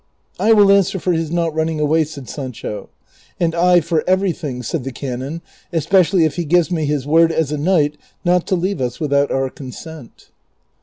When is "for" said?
0.97-1.13, 3.81-4.03